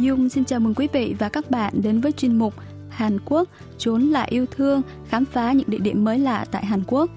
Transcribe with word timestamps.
Dung 0.00 0.28
xin 0.28 0.44
chào 0.44 0.60
mừng 0.60 0.74
quý 0.74 0.88
vị 0.92 1.14
và 1.18 1.28
các 1.28 1.50
bạn 1.50 1.72
đến 1.82 2.00
với 2.00 2.12
chuyên 2.12 2.38
mục 2.38 2.54
Hàn 2.88 3.18
Quốc 3.24 3.48
trốn 3.78 4.02
là 4.02 4.22
yêu 4.22 4.46
thương, 4.46 4.82
khám 5.08 5.24
phá 5.24 5.52
những 5.52 5.70
địa 5.70 5.78
điểm 5.78 6.04
mới 6.04 6.18
lạ 6.18 6.44
tại 6.50 6.66
Hàn 6.66 6.82
Quốc. 6.86 7.10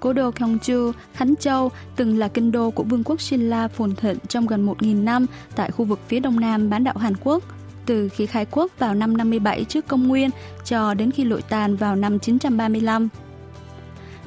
Cố 0.00 0.12
đô 0.12 0.30
Gyeongju, 0.30 0.92
Khánh 1.12 1.36
Châu 1.36 1.70
từng 1.96 2.18
là 2.18 2.28
kinh 2.28 2.52
đô 2.52 2.70
của 2.70 2.82
vương 2.82 3.04
quốc 3.04 3.20
Silla 3.20 3.68
phồn 3.68 3.94
thịnh 3.94 4.18
trong 4.28 4.46
gần 4.46 4.66
1.000 4.66 5.04
năm 5.04 5.26
tại 5.56 5.70
khu 5.70 5.84
vực 5.84 6.00
phía 6.08 6.20
đông 6.20 6.40
nam 6.40 6.70
bán 6.70 6.84
đảo 6.84 6.98
Hàn 6.98 7.14
Quốc, 7.24 7.42
từ 7.86 8.08
khi 8.08 8.26
khai 8.26 8.46
quốc 8.50 8.72
vào 8.78 8.94
năm 8.94 9.16
57 9.16 9.64
trước 9.64 9.88
công 9.88 10.08
nguyên 10.08 10.30
cho 10.64 10.94
đến 10.94 11.10
khi 11.10 11.24
lụi 11.24 11.42
tàn 11.42 11.76
vào 11.76 11.96
năm 11.96 12.18
935. 12.18 13.08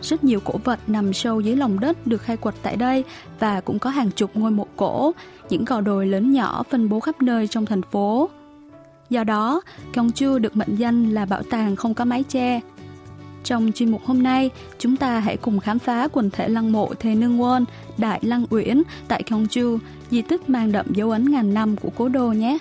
Rất 0.09 0.23
nhiều 0.23 0.39
cổ 0.39 0.53
vật 0.63 0.79
nằm 0.87 1.13
sâu 1.13 1.39
dưới 1.41 1.55
lòng 1.55 1.79
đất 1.79 2.07
được 2.07 2.21
khai 2.21 2.37
quật 2.37 2.55
tại 2.63 2.75
đây 2.75 3.03
và 3.39 3.61
cũng 3.61 3.79
có 3.79 3.89
hàng 3.89 4.11
chục 4.11 4.31
ngôi 4.33 4.51
mộ 4.51 4.67
cổ, 4.75 5.11
những 5.49 5.65
gò 5.65 5.81
đồi 5.81 6.05
lớn 6.07 6.31
nhỏ 6.31 6.63
phân 6.69 6.89
bố 6.89 6.99
khắp 6.99 7.21
nơi 7.21 7.47
trong 7.47 7.65
thành 7.65 7.81
phố. 7.91 8.29
Do 9.09 9.23
đó, 9.23 9.61
Gyeongju 9.93 10.39
được 10.39 10.55
mệnh 10.55 10.75
danh 10.75 11.13
là 11.13 11.25
bảo 11.25 11.43
tàng 11.43 11.75
không 11.75 11.93
có 11.93 12.05
mái 12.05 12.23
che. 12.23 12.61
Trong 13.43 13.71
chuyên 13.75 13.91
mục 13.91 14.01
hôm 14.05 14.23
nay, 14.23 14.49
chúng 14.79 14.95
ta 14.95 15.19
hãy 15.19 15.37
cùng 15.37 15.59
khám 15.59 15.79
phá 15.79 16.07
quần 16.13 16.29
thể 16.29 16.49
lăng 16.49 16.71
mộ 16.71 16.93
Thề 16.99 17.15
Nương 17.15 17.39
Won, 17.39 17.63
Đại 17.97 18.19
Lăng 18.23 18.45
Uyển 18.49 18.83
tại 19.07 19.23
Gyeongju, 19.25 19.77
di 20.11 20.21
tích 20.21 20.49
mang 20.49 20.71
đậm 20.71 20.85
dấu 20.93 21.11
ấn 21.11 21.31
ngàn 21.31 21.53
năm 21.53 21.75
của 21.75 21.89
cố 21.97 22.09
đô 22.09 22.27
nhé. 22.27 22.57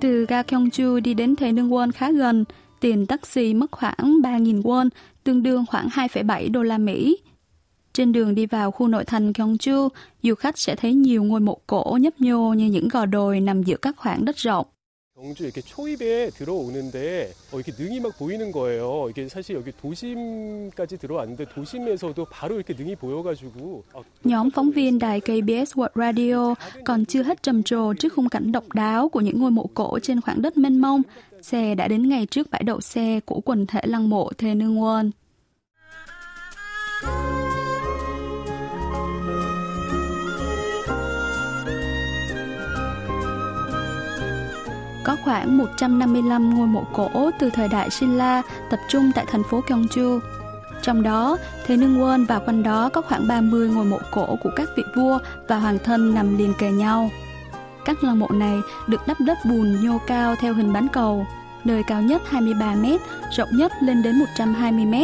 Từ 0.00 0.26
ga 0.28 0.42
Gyeongju 0.42 1.00
đi 1.00 1.14
đến 1.14 1.36
Thế 1.36 1.52
Nương 1.52 1.70
Won 1.70 1.90
khá 1.92 2.12
gần, 2.12 2.44
tiền 2.80 3.06
taxi 3.06 3.54
mất 3.54 3.70
khoảng 3.70 4.20
3.000 4.22 4.62
won, 4.62 4.88
tương 5.24 5.42
đương 5.42 5.64
khoảng 5.68 5.88
2,7 5.88 6.52
đô 6.52 6.62
la 6.62 6.78
Mỹ. 6.78 7.18
Trên 7.92 8.12
đường 8.12 8.34
đi 8.34 8.46
vào 8.46 8.70
khu 8.70 8.88
nội 8.88 9.04
thành 9.04 9.32
Gyeongju, 9.32 9.88
du 10.22 10.34
khách 10.34 10.58
sẽ 10.58 10.76
thấy 10.76 10.94
nhiều 10.94 11.24
ngôi 11.24 11.40
mộ 11.40 11.58
cổ 11.66 11.98
nhấp 12.00 12.20
nhô 12.20 12.52
như 12.52 12.66
những 12.66 12.88
gò 12.88 13.06
đồi 13.06 13.40
nằm 13.40 13.62
giữa 13.62 13.76
các 13.76 13.96
khoảng 13.96 14.24
đất 14.24 14.36
rộng. 14.36 14.66
경주 15.19 15.45
이렇게 15.45 15.61
초입에 15.61 16.29
들어오는데 16.31 17.31
어, 17.53 17.59
이렇게 17.59 17.71
능이 17.81 18.01
막 18.01 18.17
보이는 18.17 18.51
거예요. 18.51 19.07
이게 19.09 19.29
사실 19.29 19.55
여기 19.55 19.71
도심까지 19.71 20.97
들어왔는데 20.97 21.45
도심에서도 21.55 22.25
바로 22.25 22.55
이렇게 22.55 22.73
능이 22.73 22.95
보여가지고 22.97 23.83
어, 23.93 24.03
Nhóm 24.25 24.49
phóng 24.51 24.71
viên 24.71 24.99
đài 24.99 25.21
KBS 25.21 25.73
World 25.75 25.95
Radio 25.95 26.55
còn 26.85 27.05
chưa 27.05 27.23
hết 27.23 27.43
trầm 27.43 27.63
trồ 27.63 27.93
trước 27.93 28.13
khung 28.13 28.29
cảnh 28.29 28.51
độc 28.51 28.73
đáo 28.73 29.09
của 29.09 29.21
những 29.21 29.39
ngôi 29.39 29.51
mộ 29.51 29.69
cổ 29.73 29.99
trên 29.99 30.21
khoảng 30.21 30.41
đất 30.41 30.57
mênh 30.57 30.81
mông. 30.81 31.01
Xe 31.41 31.75
đã 31.75 31.87
đến 31.87 32.09
ngay 32.09 32.25
trước 32.25 32.51
bãi 32.51 32.63
đậu 32.63 32.81
xe 32.81 33.19
của 33.25 33.39
quần 33.39 33.65
thể 33.65 33.81
lăng 33.83 34.09
mộ 34.09 34.31
Thê 34.37 34.55
Nương 34.55 34.79
Won. 34.79 35.11
Có 45.04 45.16
khoảng 45.24 45.58
155 45.58 46.54
ngôi 46.54 46.66
mộ 46.66 46.84
cổ 46.92 47.30
từ 47.38 47.50
thời 47.50 47.68
đại 47.68 47.90
Silla 47.90 48.42
tập 48.70 48.80
trung 48.88 49.12
tại 49.14 49.26
thành 49.28 49.42
phố 49.50 49.60
Gyeongju. 49.66 50.20
Trong 50.82 51.02
đó, 51.02 51.36
Thế 51.66 51.76
Nương 51.76 52.02
Quân 52.02 52.24
và 52.24 52.38
quanh 52.38 52.62
đó 52.62 52.88
có 52.88 53.02
khoảng 53.02 53.28
30 53.28 53.68
ngôi 53.68 53.84
mộ 53.84 53.98
cổ 54.10 54.36
của 54.42 54.50
các 54.56 54.68
vị 54.76 54.82
vua 54.96 55.18
và 55.48 55.58
hoàng 55.58 55.78
thân 55.84 56.14
nằm 56.14 56.38
liền 56.38 56.54
kề 56.58 56.70
nhau. 56.70 57.10
Các 57.84 58.04
lăng 58.04 58.18
mộ 58.18 58.28
này 58.28 58.58
được 58.88 59.00
đắp 59.06 59.20
đất 59.20 59.38
bùn 59.44 59.84
nhô 59.84 59.98
cao 60.06 60.36
theo 60.36 60.54
hình 60.54 60.72
bán 60.72 60.88
cầu, 60.88 61.26
nơi 61.64 61.82
cao 61.82 62.02
nhất 62.02 62.22
23 62.28 62.74
m, 62.74 62.86
rộng 63.36 63.48
nhất 63.52 63.72
lên 63.80 64.02
đến 64.02 64.18
120 64.18 64.84
m. 64.84 64.94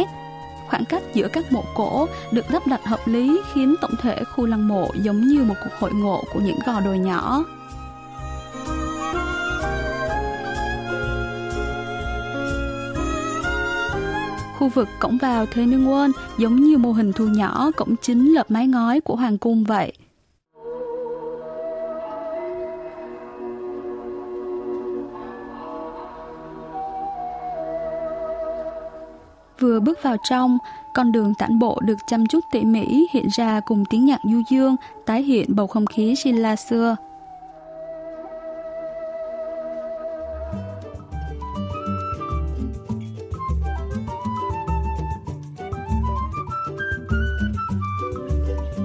Khoảng 0.67 0.85
cách 0.85 1.03
giữa 1.13 1.27
các 1.27 1.51
mộ 1.51 1.63
cổ 1.75 2.07
được 2.31 2.51
lắp 2.51 2.67
đặt 2.67 2.85
hợp 2.85 2.99
lý 3.05 3.41
khiến 3.53 3.75
tổng 3.81 3.95
thể 4.01 4.23
khu 4.23 4.45
lăng 4.45 4.67
mộ 4.67 4.91
giống 5.01 5.21
như 5.21 5.43
một 5.43 5.55
cuộc 5.63 5.79
hội 5.79 5.91
ngộ 5.93 6.23
của 6.33 6.39
những 6.39 6.59
gò 6.65 6.79
đồi 6.79 6.99
nhỏ. 6.99 7.43
Khu 14.67 14.71
vực 14.73 14.87
cổng 14.99 15.17
vào 15.17 15.45
Thế 15.45 15.65
Nương 15.65 15.89
Quân 15.91 16.11
giống 16.37 16.55
như 16.55 16.77
mô 16.77 16.91
hình 16.91 17.13
thu 17.13 17.27
nhỏ 17.27 17.71
cổng 17.75 17.95
chính 18.01 18.33
lợp 18.33 18.51
mái 18.51 18.67
ngói 18.67 19.01
của 19.01 19.15
hoàng 19.15 19.37
cung 19.37 19.63
vậy. 19.63 19.93
Vừa 29.59 29.79
bước 29.79 29.99
vào 30.03 30.17
trong, 30.29 30.57
con 30.93 31.11
đường 31.11 31.33
tản 31.39 31.59
bộ 31.59 31.79
được 31.85 31.97
chăm 32.07 32.25
chút 32.25 32.39
tỉ 32.51 32.61
mỉ 32.61 33.07
hiện 33.13 33.27
ra 33.31 33.59
cùng 33.59 33.85
tiếng 33.85 34.05
nhạc 34.05 34.19
du 34.23 34.41
dương, 34.49 34.75
tái 35.05 35.23
hiện 35.23 35.55
bầu 35.55 35.67
không 35.67 35.85
khí 35.85 36.15
Silla 36.15 36.55
xưa. 36.55 36.95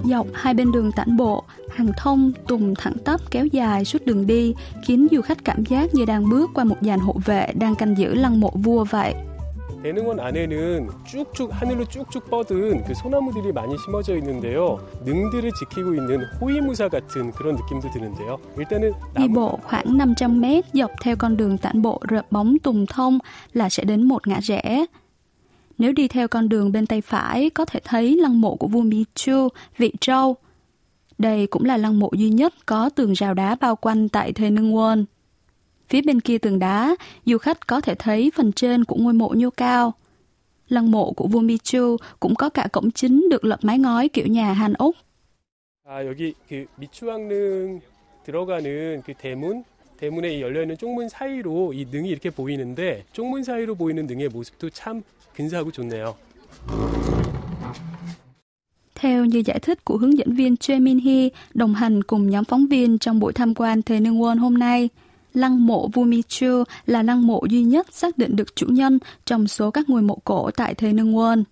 Dọc 0.04 0.28
hai 0.34 0.54
bên 0.54 0.72
đường 0.72 0.92
tản 0.92 1.18
bộ, 1.18 1.44
hàng 1.70 1.92
thông, 1.98 2.32
tùng 2.48 2.74
thẳng 2.76 2.98
tắp 3.06 3.22
kéo 3.32 3.46
dài 3.46 3.86
suốt 3.86 4.06
đường 4.06 4.28
đi, 4.28 4.54
khiến 4.86 5.08
du 5.12 5.22
khách 5.22 5.46
cảm 5.46 5.66
giác 5.66 5.94
như 5.94 6.06
đang 6.06 6.30
bước 6.30 6.50
qua 6.54 6.64
một 6.64 6.78
dàn 6.82 7.00
hộ 7.00 7.16
vệ 7.26 7.48
đang 7.60 7.76
canh 7.76 7.98
giữ 7.98 8.14
lăng 8.14 8.40
mộ 8.40 8.52
vua 8.56 8.84
vậy. 8.84 9.16
대능원 9.84 10.20
안에는 10.20 10.90
쭉쭉 11.06 11.50
하늘로 11.54 11.86
쭉쭉 11.86 12.30
뻗은 12.30 12.84
그 12.84 12.94
소나무들이 12.94 13.52
많이 13.52 13.76
심어져 13.78 14.16
있는데요. 14.18 14.80
능들을 15.06 15.52
지키고 15.60 15.94
있는 15.94 16.26
호위무사 16.42 16.90
같은 16.90 17.32
그런 17.32 17.56
느낌도 17.56 17.92
드는데요. 17.92 18.38
일단은 18.58 18.94
Đi 19.16 19.28
bộ 19.28 19.60
khoảng 19.64 19.98
500 19.98 20.42
mét 20.42 20.66
dọc 20.74 20.92
theo 21.02 21.16
con 21.16 21.38
đường 21.38 21.58
tản 21.58 21.82
bộ 21.82 22.02
rợp 22.10 22.32
bóng 22.32 22.58
tùng 22.64 22.86
thông 22.86 23.20
là 23.54 23.70
sẽ 23.70 23.84
đến 23.84 24.04
một 24.04 24.28
ngã 24.28 24.40
rẽ. 24.42 24.86
Nếu 25.78 25.94
đi 25.94 26.08
theo 26.08 26.28
con 26.28 26.50
đường 26.50 26.72
bên 26.72 26.86
tay 26.86 27.02
phải 27.02 27.50
có 27.50 27.66
thể 27.66 27.80
thấy 27.84 28.16
lăng 28.18 28.42
mộ 28.42 28.56
của 28.56 28.68
vua 28.68 28.82
Michu, 28.82 29.50
vị 29.78 29.92
Trâu. 30.02 30.36
Đây 31.18 31.48
cũng 31.48 31.66
là 31.66 31.78
lăng 31.78 32.00
mộ 32.00 32.10
duy 32.14 32.30
nhất 32.30 32.54
có 32.66 32.90
tường 32.90 33.14
rào 33.14 33.34
đá 33.34 33.56
bao 33.56 33.76
quanh 33.76 34.10
tại 34.10 34.34
Thê 34.34 34.50
Nương 34.50 34.74
Won. 34.74 35.06
Phía 35.90 36.02
bên 36.02 36.20
kia 36.20 36.38
tường 36.38 36.60
đá, 36.60 36.96
du 37.26 37.38
khách 37.38 37.68
có 37.68 37.82
thể 37.82 37.96
thấy 37.96 38.32
phần 38.36 38.52
trên 38.52 38.86
của 38.86 38.96
ngôi 38.96 39.14
mộ 39.14 39.30
nhô 39.30 39.50
cao. 39.50 39.94
Lăng 40.70 40.92
mộ 40.92 41.12
của 41.12 41.28
vua 41.28 41.40
Michu 41.40 41.98
cũng 42.20 42.36
có 42.36 42.50
cả 42.50 42.68
cổng 42.72 42.92
chính 42.92 43.30
được 43.30 43.46
lợp 43.46 43.60
mái 43.62 43.80
ngói 43.80 44.10
kiểu 44.10 44.28
nhà 44.28 44.54
Hàn 44.54 44.74
Úc. 44.74 44.96
아, 45.90 46.06
여기 46.06 46.34
그 46.50 46.66
미추왕릉 46.76 47.80
들어가는 48.26 49.02
그 49.06 49.14
대문 49.14 49.64
대문에 49.98 50.36
이 50.36 50.42
열려 50.42 50.62
있는 50.64 50.78
쪽문 50.78 51.08
사이로 51.08 51.72
이 51.72 51.86
능이 51.86 52.10
이렇게 52.10 52.30
보이는데 52.30 53.06
쪽문 53.14 53.44
사이로 53.44 53.76
보이는 53.76 54.06
능의 54.06 54.28
모습도 54.28 54.70
참 54.72 55.02
근사하고 55.36 55.72
좋네요. 55.72 56.16
Theo 58.96 59.26
như 59.26 59.44
giải 59.46 59.60
thích 59.60 59.86
của 59.86 59.98
hướng 59.98 60.18
dẫn 60.18 60.36
viên 60.36 60.58
Choi 60.58 60.80
Min 60.80 61.00
Hee 61.00 61.30
đồng 61.54 61.74
hành 61.74 62.04
cùng 62.04 62.30
nhóm 62.30 62.44
phóng 62.44 62.68
viên 62.68 62.98
trong 62.98 63.20
buổi 63.20 63.34
tham 63.34 63.54
quan 63.56 63.82
Thề 63.82 64.00
Nương 64.00 64.22
Won 64.22 64.40
hôm 64.40 64.54
nay, 64.54 64.90
lăng 65.34 65.66
mộ 65.66 65.88
vua 65.88 66.04
Michu 66.04 66.64
là 66.86 67.04
lăng 67.04 67.28
mộ 67.28 67.46
duy 67.50 67.64
nhất 67.64 67.88
xác 67.92 68.18
định 68.18 68.36
được 68.36 68.56
chủ 68.56 68.68
nhân 68.68 69.00
trong 69.26 69.48
số 69.48 69.72
các 69.72 69.90
ngôi 69.90 70.02
mộ 70.02 70.18
cổ 70.24 70.52
tại 70.52 70.74
Thề 70.74 70.94
Nương 70.94 71.14
Won. 71.14 71.44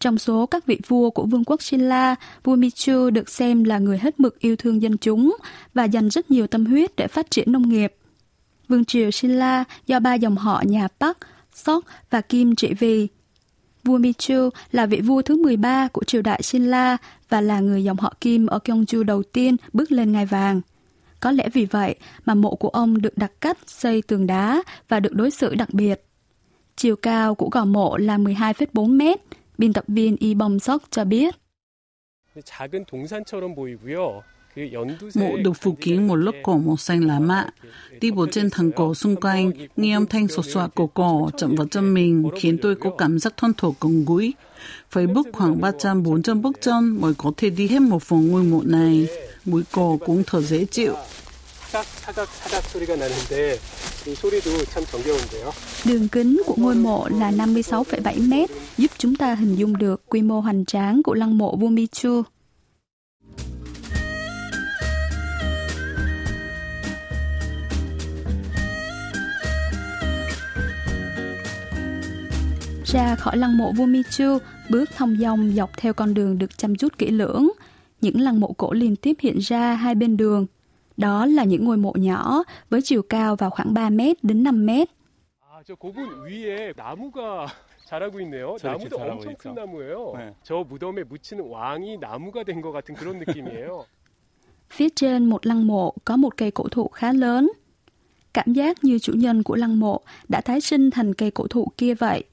Trong 0.00 0.18
số 0.18 0.46
các 0.46 0.66
vị 0.66 0.78
vua 0.88 1.10
của 1.10 1.26
vương 1.26 1.44
quốc 1.44 1.62
Silla, 1.62 2.14
vua 2.44 2.56
Michu 2.56 3.10
được 3.10 3.28
xem 3.28 3.64
là 3.64 3.78
người 3.78 3.98
hết 3.98 4.20
mực 4.20 4.38
yêu 4.38 4.56
thương 4.56 4.82
dân 4.82 4.98
chúng 4.98 5.36
và 5.74 5.84
dành 5.84 6.08
rất 6.08 6.30
nhiều 6.30 6.46
tâm 6.46 6.66
huyết 6.66 6.96
để 6.96 7.06
phát 7.08 7.30
triển 7.30 7.52
nông 7.52 7.68
nghiệp. 7.68 7.94
Vương 8.68 8.84
triều 8.84 9.10
Silla 9.10 9.64
do 9.86 10.00
ba 10.00 10.14
dòng 10.14 10.36
họ 10.36 10.62
nhà 10.66 10.88
Park, 11.00 11.18
Sok 11.56 11.84
và 12.10 12.20
Kim 12.20 12.54
trị 12.54 12.74
vì. 12.74 13.08
Vua 13.84 13.98
Michu 13.98 14.48
là 14.72 14.86
vị 14.86 15.00
vua 15.00 15.22
thứ 15.22 15.42
13 15.42 15.88
của 15.88 16.04
triều 16.04 16.22
đại 16.22 16.42
Silla 16.42 16.96
và 17.28 17.40
là 17.40 17.60
người 17.60 17.84
dòng 17.84 17.96
họ 17.96 18.14
Kim 18.20 18.46
ở 18.46 18.58
Gyeongju 18.64 19.02
đầu 19.02 19.22
tiên 19.22 19.56
bước 19.72 19.92
lên 19.92 20.12
ngai 20.12 20.26
vàng. 20.26 20.60
Có 21.20 21.30
lẽ 21.30 21.48
vì 21.52 21.64
vậy 21.64 21.94
mà 22.24 22.34
mộ 22.34 22.54
của 22.54 22.68
ông 22.68 23.02
được 23.02 23.18
đặt 23.18 23.32
cách 23.40 23.58
xây 23.66 24.02
tường 24.02 24.26
đá 24.26 24.62
và 24.88 25.00
được 25.00 25.12
đối 25.12 25.30
xử 25.30 25.54
đặc 25.54 25.74
biệt. 25.74 26.04
Chiều 26.76 26.96
cao 26.96 27.34
của 27.34 27.48
gò 27.48 27.64
mộ 27.64 27.96
là 27.96 28.18
12,4 28.18 28.96
mét, 28.96 29.20
biên 29.58 29.72
tập 29.72 29.84
viên 29.88 30.16
Y 30.16 30.34
Bom 30.34 30.58
Sok 30.58 30.82
cho 30.90 31.04
biết. 31.04 31.34
작은 32.44 32.86
동산처럼 32.86 33.54
보이고요. 33.54 34.22
Mộ 35.15 35.37
được 35.37 35.53
phủ 35.61 35.77
kín 35.81 36.07
một 36.07 36.15
lớp 36.15 36.31
cỏ 36.43 36.57
màu 36.65 36.77
xanh 36.77 37.07
lá 37.07 37.19
mạ. 37.19 37.45
Đi 38.01 38.11
bộ 38.11 38.27
trên 38.31 38.49
thẳng 38.49 38.71
cỏ 38.71 38.93
xung 38.93 39.15
quanh, 39.15 39.51
nghe 39.75 39.93
âm 39.93 40.05
thanh 40.05 40.27
sột 40.27 40.45
soạt 40.45 40.75
của 40.75 40.87
cỏ 40.87 41.29
chậm 41.37 41.55
vào 41.55 41.67
chân 41.67 41.93
mình 41.93 42.29
khiến 42.39 42.57
tôi 42.61 42.75
có 42.75 42.89
cảm 42.97 43.19
giác 43.19 43.33
thân 43.37 43.53
thổ 43.57 43.75
cổng 43.79 44.05
gũi. 44.05 44.33
Phải 44.89 45.07
bước 45.07 45.27
khoảng 45.33 45.61
300-400 45.61 46.41
bước 46.41 46.57
chân 46.61 47.01
mới 47.01 47.13
có 47.17 47.31
thể 47.37 47.49
đi 47.49 47.67
hết 47.67 47.79
một 47.79 48.03
phòng 48.03 48.27
ngôi 48.27 48.43
mộ 48.43 48.61
này. 48.65 49.07
Mùi 49.45 49.63
cỏ 49.71 49.97
cũng 50.05 50.23
thở 50.27 50.41
dễ 50.41 50.65
chịu. 50.65 50.93
Đường 55.85 56.07
kính 56.07 56.41
của 56.45 56.55
ngôi 56.57 56.75
mộ 56.75 57.07
là 57.07 57.31
56,7 57.31 58.29
mét, 58.29 58.49
giúp 58.77 58.91
chúng 58.97 59.15
ta 59.15 59.35
hình 59.35 59.55
dung 59.55 59.77
được 59.77 60.01
quy 60.09 60.21
mô 60.21 60.39
hoành 60.39 60.65
tráng 60.65 61.03
của 61.03 61.13
lăng 61.13 61.37
mộ 61.37 61.55
Vua 61.55 61.57
Vumichu. 61.57 62.21
ra 72.96 73.14
khỏi 73.14 73.36
lăng 73.36 73.58
mộ 73.58 73.72
vua 73.72 73.86
Michu, 73.86 74.38
bước 74.70 74.90
thông 74.96 75.16
dong 75.16 75.52
dọc 75.56 75.70
theo 75.76 75.92
con 75.92 76.14
đường 76.14 76.38
được 76.38 76.58
chăm 76.58 76.76
chút 76.76 76.98
kỹ 76.98 77.10
lưỡng. 77.10 77.48
Những 78.00 78.20
lăng 78.20 78.40
mộ 78.40 78.52
cổ 78.52 78.72
liên 78.72 78.96
tiếp 78.96 79.16
hiện 79.20 79.38
ra 79.38 79.74
hai 79.74 79.94
bên 79.94 80.16
đường. 80.16 80.46
Đó 80.96 81.26
là 81.26 81.44
những 81.44 81.64
ngôi 81.64 81.76
mộ 81.76 81.92
nhỏ 81.96 82.42
với 82.70 82.80
chiều 82.84 83.02
cao 83.02 83.36
vào 83.36 83.50
khoảng 83.50 83.74
3 83.74 83.90
mét 83.90 84.24
đến 84.24 84.42
5 84.42 84.66
mét. 84.66 84.88
아, 85.52 85.62
저 85.68 85.74
고분 85.74 85.98
위에 86.24 86.72
나무가 86.76 87.46
자라고 87.88 88.20
있네요. 88.20 88.56
나무도 88.62 88.96
엄청 88.98 89.34
큰 89.38 89.54
나무예요. 89.54 90.14
네. 90.18 90.32
저 90.42 90.64
무덤에 90.68 91.04
묻히는 91.04 91.44
왕이 91.50 91.98
나무가 92.00 92.42
된 92.42 92.62
것 92.62 92.72
같은 92.72 92.94
그런 92.94 93.18
느낌이에요. 93.18 93.84
Phía 94.70 94.88
trên 94.96 95.26
một 95.26 95.46
lăng 95.46 95.66
mộ 95.66 95.94
có 96.04 96.16
một 96.16 96.36
cây 96.36 96.50
cổ 96.50 96.68
thụ 96.68 96.88
khá 96.88 97.12
lớn. 97.12 97.52
Cảm 98.34 98.52
giác 98.52 98.84
như 98.84 98.98
chủ 98.98 99.12
nhân 99.12 99.42
của 99.42 99.56
lăng 99.56 99.80
mộ 99.80 100.00
đã 100.28 100.40
tái 100.40 100.60
sinh 100.60 100.90
thành 100.90 101.14
cây 101.14 101.30
cổ 101.30 101.46
thụ 101.46 101.66
kia 101.76 101.94
vậy. 101.94 102.24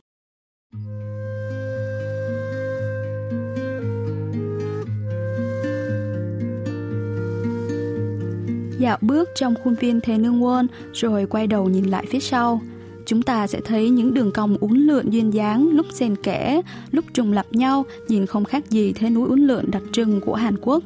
Dạo 8.79 8.97
bước 9.01 9.29
trong 9.35 9.55
khuôn 9.63 9.75
viên 9.75 10.01
Thế 10.01 10.17
Nương 10.17 10.43
Quân 10.43 10.67
rồi 10.93 11.25
quay 11.25 11.47
đầu 11.47 11.69
nhìn 11.69 11.85
lại 11.85 12.05
phía 12.09 12.19
sau. 12.19 12.61
Chúng 13.05 13.21
ta 13.21 13.47
sẽ 13.47 13.61
thấy 13.65 13.89
những 13.89 14.13
đường 14.13 14.31
cong 14.31 14.57
uốn 14.57 14.77
lượn 14.77 15.09
duyên 15.09 15.33
dáng, 15.33 15.69
lúc 15.71 15.85
xen 15.91 16.15
kẽ, 16.15 16.61
lúc 16.91 17.05
trùng 17.13 17.33
lập 17.33 17.45
nhau, 17.51 17.85
nhìn 18.07 18.25
không 18.25 18.45
khác 18.45 18.69
gì 18.69 18.93
thế 18.93 19.09
núi 19.09 19.29
uốn 19.29 19.39
lượn 19.39 19.71
đặc 19.71 19.83
trưng 19.91 20.21
của 20.21 20.35
Hàn 20.35 20.57
Quốc. 20.61 20.83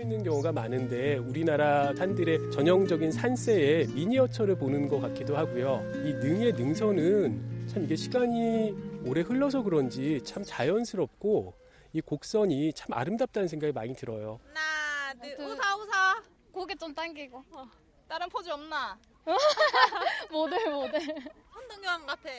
있는 0.00 0.24
경우가 0.24 0.52
많은데 0.52 1.16
우리나라 1.16 1.94
산들의 1.94 2.50
전형적인 2.52 3.12
산세에 3.12 3.86
미니어처를 3.94 4.56
보는 4.56 4.88
것 4.88 5.00
같기도 5.00 5.36
하고요. 5.36 5.82
이 6.04 6.12
능의 6.12 6.52
능선은 6.54 7.40
참 7.68 7.84
이게 7.84 7.94
시간이 7.96 8.74
오래 9.04 9.22
흘러서 9.22 9.62
그런지 9.62 10.20
참 10.24 10.42
자연스럽고 10.46 11.54
이 11.92 12.00
곡선이 12.00 12.72
참 12.74 12.92
아름답다는 12.92 13.48
생각이 13.48 13.72
많이 13.72 13.94
들어요. 13.94 14.38
하나, 14.46 15.14
둘, 15.14 15.46
우사 15.46 15.76
우사. 15.76 16.22
고개 16.52 16.74
좀 16.74 16.94
당기고. 16.94 17.44
어. 17.50 17.68
다른 18.08 18.28
포즈 18.28 18.48
없나? 18.50 18.98
모델 20.30 20.70
모델. 20.70 21.00
선동여왕 21.52 22.06
같아. 22.06 22.30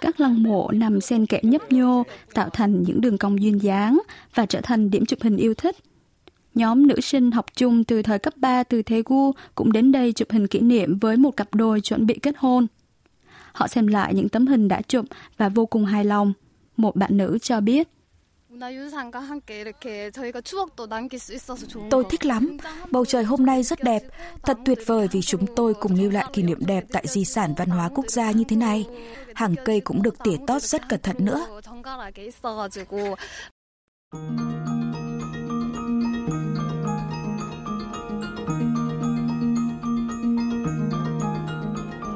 Các 0.00 0.20
lăng 0.20 0.42
mộ 0.42 0.70
nằm 0.72 1.00
xen 1.00 1.26
kẽ 1.26 1.40
nhấp 1.42 1.72
nhô, 1.72 2.02
tạo 2.34 2.50
thành 2.50 2.82
những 2.82 3.00
đường 3.00 3.18
cong 3.18 3.42
duyên 3.42 3.62
dáng 3.62 4.00
và 4.34 4.46
trở 4.46 4.60
thành 4.60 4.90
điểm 4.90 5.06
chụp 5.06 5.22
hình 5.22 5.36
yêu 5.36 5.54
thích. 5.54 5.76
Nhóm 6.54 6.86
nữ 6.86 7.00
sinh 7.00 7.30
học 7.30 7.46
chung 7.56 7.84
từ 7.84 8.02
thời 8.02 8.18
cấp 8.18 8.34
3 8.36 8.62
từ 8.62 8.82
Daegu 8.90 9.32
cũng 9.54 9.72
đến 9.72 9.92
đây 9.92 10.12
chụp 10.12 10.30
hình 10.30 10.46
kỷ 10.46 10.60
niệm 10.60 10.98
với 10.98 11.16
một 11.16 11.30
cặp 11.36 11.54
đôi 11.54 11.80
chuẩn 11.80 12.06
bị 12.06 12.18
kết 12.22 12.34
hôn. 12.38 12.66
Họ 13.53 13.67
xem 13.67 13.87
lại 13.87 14.13
những 14.13 14.29
tấm 14.29 14.47
hình 14.47 14.67
đã 14.67 14.81
chụp 14.81 15.05
và 15.37 15.49
vô 15.49 15.65
cùng 15.65 15.85
hài 15.85 16.05
lòng. 16.05 16.33
Một 16.77 16.95
bạn 16.95 17.17
nữ 17.17 17.37
cho 17.41 17.61
biết. 17.61 17.87
Tôi 21.89 22.03
thích 22.09 22.25
lắm. 22.25 22.57
Bầu 22.91 23.05
trời 23.05 23.23
hôm 23.23 23.45
nay 23.45 23.63
rất 23.63 23.83
đẹp. 23.83 24.03
Thật 24.43 24.57
tuyệt 24.65 24.79
vời 24.85 25.07
vì 25.11 25.21
chúng 25.21 25.55
tôi 25.55 25.73
cùng 25.73 25.95
lưu 25.95 26.11
lại 26.11 26.25
kỷ 26.33 26.43
niệm 26.43 26.65
đẹp 26.65 26.85
tại 26.91 27.07
di 27.07 27.25
sản 27.25 27.53
văn 27.57 27.69
hóa 27.69 27.89
quốc 27.95 28.05
gia 28.07 28.31
như 28.31 28.43
thế 28.43 28.55
này. 28.55 28.85
Hàng 29.35 29.55
cây 29.65 29.79
cũng 29.79 30.01
được 30.01 30.15
tỉa 30.23 30.37
tót 30.47 30.61
rất 30.61 30.89
cẩn 30.89 30.99
thận 31.01 31.15
nữa. 31.19 31.45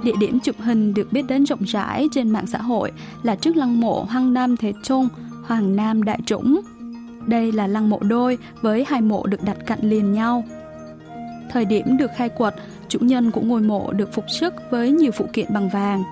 Địa 0.05 0.15
điểm 0.19 0.39
chụp 0.39 0.55
hình 0.59 0.93
được 0.93 1.13
biết 1.13 1.21
đến 1.21 1.45
rộng 1.45 1.63
rãi 1.63 2.09
trên 2.11 2.29
mạng 2.29 2.47
xã 2.47 2.57
hội 2.57 2.91
là 3.23 3.35
trước 3.35 3.55
lăng 3.55 3.81
mộ 3.81 4.05
Hoàng 4.09 4.33
Nam 4.33 4.57
Thế 4.57 4.73
Trung, 4.83 5.07
Hoàng 5.45 5.75
Nam 5.75 6.03
Đại 6.03 6.19
Trũng. 6.25 6.61
Đây 7.27 7.51
là 7.51 7.67
lăng 7.67 7.89
mộ 7.89 7.99
đôi 7.99 8.37
với 8.61 8.85
hai 8.87 9.01
mộ 9.01 9.25
được 9.25 9.43
đặt 9.43 9.57
cạnh 9.65 9.79
liền 9.81 10.13
nhau. 10.13 10.43
Thời 11.51 11.65
điểm 11.65 11.97
được 11.97 12.11
khai 12.15 12.29
quật, 12.29 12.55
chủ 12.87 12.99
nhân 13.01 13.31
của 13.31 13.41
ngôi 13.41 13.61
mộ 13.61 13.91
được 13.91 14.13
phục 14.13 14.25
sức 14.29 14.53
với 14.71 14.91
nhiều 14.91 15.11
phụ 15.11 15.25
kiện 15.33 15.53
bằng 15.53 15.69
vàng. 15.69 16.03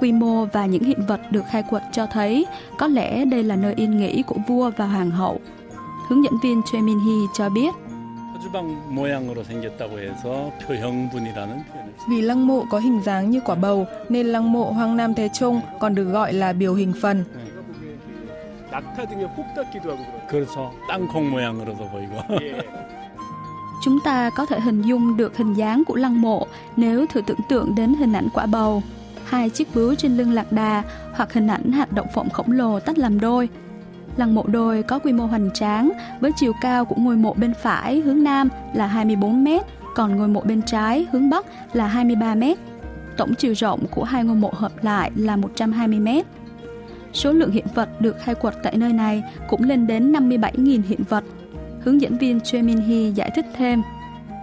Quy 0.00 0.12
mô 0.12 0.44
và 0.44 0.66
những 0.66 0.84
hiện 0.84 1.00
vật 1.08 1.20
được 1.30 1.42
khai 1.50 1.62
quật 1.70 1.82
cho 1.92 2.06
thấy 2.06 2.46
có 2.78 2.86
lẽ 2.86 3.24
đây 3.24 3.42
là 3.42 3.56
nơi 3.56 3.74
yên 3.74 3.96
nghỉ 3.96 4.22
của 4.22 4.36
vua 4.48 4.70
và 4.76 4.86
hoàng 4.86 5.10
hậu. 5.10 5.40
Hướng 6.08 6.24
dẫn 6.24 6.34
viên 6.42 6.62
Choi 6.72 6.82
Min 6.82 6.98
Hee 6.98 7.26
cho 7.34 7.48
biết. 7.48 7.74
표주방 8.35 8.95
모양으로 8.95 9.43
생겼다고 9.43 9.99
해서 9.99 10.51
표형분이라는 10.61 11.65
표현을 11.65 11.93
Vì 12.09 12.21
lăng 12.21 12.47
mộ 12.47 12.65
có 12.69 12.79
hình 12.79 13.01
dáng 13.01 13.29
như 13.31 13.39
quả 13.45 13.55
bầu 13.55 13.85
nên 14.09 14.25
lăng 14.27 14.51
mộ 14.51 14.71
Hoàng 14.71 14.97
Nam 14.97 15.13
Thế 15.13 15.29
Trung 15.33 15.61
còn 15.79 15.95
được 15.95 16.05
gọi 16.05 16.33
là 16.33 16.53
biểu 16.53 16.73
hình 16.73 16.93
phần. 17.01 17.25
낙타 18.71 19.05
등에 19.05 19.23
혹 19.35 19.45
닿기도 19.55 19.91
하고 19.91 20.03
그래요. 20.27 20.27
그렇죠. 20.29 20.71
땅콩 20.87 21.29
모양으로도 21.31 21.89
보이고. 21.91 22.15
예. 22.41 22.61
Chúng 23.83 23.99
ta 24.03 24.29
có 24.29 24.45
thể 24.45 24.59
hình 24.59 24.81
dung 24.81 25.17
được 25.17 25.37
hình 25.37 25.53
dáng 25.53 25.83
của 25.87 25.95
lăng 25.95 26.21
mộ 26.21 26.47
nếu 26.75 27.05
thử 27.05 27.21
tưởng 27.21 27.39
tượng 27.49 27.75
đến 27.75 27.93
hình 27.93 28.13
ảnh 28.13 28.27
quả 28.33 28.45
bầu, 28.45 28.83
hai 29.25 29.49
chiếc 29.49 29.75
bướu 29.75 29.95
trên 29.95 30.17
lưng 30.17 30.31
lạc 30.31 30.51
đà 30.51 30.83
hoặc 31.13 31.33
hình 31.33 31.47
ảnh 31.47 31.71
hạt 31.71 31.91
động 31.91 32.07
phộng 32.15 32.29
khổng 32.29 32.51
lồ 32.51 32.79
tách 32.79 32.97
làm 32.97 33.19
đôi. 33.19 33.49
Lăng 34.17 34.35
mộ 34.35 34.43
đôi 34.47 34.83
có 34.83 34.99
quy 34.99 35.13
mô 35.13 35.25
hoành 35.25 35.49
tráng 35.53 35.91
với 36.19 36.31
chiều 36.35 36.53
cao 36.61 36.85
của 36.85 36.95
ngôi 36.97 37.15
mộ 37.15 37.33
bên 37.33 37.53
phải 37.53 37.99
hướng 37.99 38.23
nam 38.23 38.49
là 38.73 38.87
24 38.87 39.43
m, 39.43 39.47
còn 39.95 40.15
ngôi 40.15 40.27
mộ 40.27 40.41
bên 40.41 40.61
trái 40.61 41.07
hướng 41.11 41.29
bắc 41.29 41.45
là 41.73 41.87
23 41.87 42.35
m. 42.35 42.43
Tổng 43.17 43.33
chiều 43.35 43.53
rộng 43.53 43.85
của 43.91 44.03
hai 44.03 44.23
ngôi 44.23 44.35
mộ 44.35 44.51
hợp 44.53 44.71
lại 44.83 45.11
là 45.15 45.35
120 45.35 45.99
m. 45.99 46.07
Số 47.13 47.31
lượng 47.31 47.51
hiện 47.51 47.65
vật 47.75 48.01
được 48.01 48.17
khai 48.19 48.35
quật 48.35 48.55
tại 48.63 48.77
nơi 48.77 48.93
này 48.93 49.23
cũng 49.49 49.63
lên 49.63 49.87
đến 49.87 50.11
57.000 50.11 50.81
hiện 50.87 51.03
vật. 51.09 51.23
Hướng 51.81 52.01
dẫn 52.01 52.17
viên 52.17 52.39
Choi 52.39 52.61
Min 52.61 52.77
Hee 52.77 53.09
giải 53.09 53.31
thích 53.35 53.45
thêm. 53.57 53.81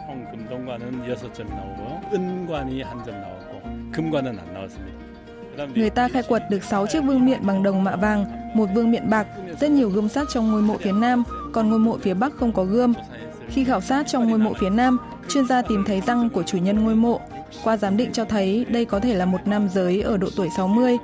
총 0.08 0.24
금동관은 0.32 0.82
6점이 1.06 1.50
나오고 1.50 2.00
은관이 2.12 2.82
한 2.82 3.04
점 3.04 3.14
나왔고 3.20 3.62
금관은 3.92 4.38
안 4.38 4.54
나왔습니다. 4.54 4.98
그다음 5.56 5.74
Người 5.74 5.90
ta 5.90 6.08
khai 6.08 6.22
quật 6.22 6.50
được 6.50 6.64
6 6.64 6.86
chiếc 6.86 7.00
vương 7.00 7.26
miện 7.26 7.46
bằng 7.46 7.62
đồng 7.62 7.84
mạ 7.84 7.96
vàng, 7.96 8.24
một 8.54 8.68
vương 8.74 8.90
miện 8.90 9.10
bạc, 9.10 9.26
rất 9.60 9.70
nhiều 9.70 9.88
gươm 9.88 10.08
sắt 10.08 10.26
trong 10.34 10.50
ngôi 10.50 10.62
mộ 10.62 10.76
phía 10.76 10.92
nam, 10.92 11.22
còn 11.52 11.70
ngôi 11.70 11.78
mộ 11.78 11.98
phía 11.98 12.14
bắc 12.14 12.32
không 12.36 12.52
có 12.52 12.64
gươm. 12.64 12.92
Khi 13.48 13.64
khảo 13.64 13.80
sát 13.80 14.06
trong 14.06 14.28
ngôi 14.28 14.38
mộ 14.38 14.52
phía 14.60 14.70
nam, 14.70 14.98
chuyên 15.28 15.46
gia 15.46 15.62
tìm 15.62 15.84
thấy 15.86 16.00
răng 16.00 16.30
của 16.30 16.42
chủ 16.42 16.58
nhân 16.58 16.84
ngôi 16.84 16.94
mộ. 16.94 17.20
Qua 17.64 17.76
giám 17.76 17.96
định 17.96 18.12
cho 18.12 18.24
thấy 18.24 18.66
đây 18.68 18.84
có 18.84 19.00
thể 19.00 19.14
là 19.14 19.24
một 19.26 19.46
nam 19.46 19.68
giới 19.68 20.02
ở 20.02 20.16
độ 20.16 20.28
tuổi 20.36 20.48
60. 20.56 20.96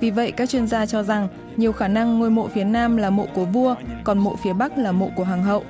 Vì 0.00 0.10
vậy, 0.10 0.32
các 0.32 0.48
chuyên 0.48 0.66
gia 0.66 0.86
cho 0.86 1.02
rằng 1.02 1.28
nhiều 1.56 1.72
khả 1.72 1.88
năng 1.88 2.18
ngôi 2.18 2.30
mộ 2.30 2.48
phía 2.48 2.64
nam 2.64 2.96
là 2.96 3.10
mộ 3.10 3.26
của 3.34 3.44
vua, 3.44 3.74
còn 4.04 4.18
mộ 4.18 4.36
phía 4.44 4.52
bắc 4.52 4.78
là 4.78 4.92
mộ 4.92 5.10
của 5.16 5.24
hoàng 5.24 5.42
hậu. 5.42 5.64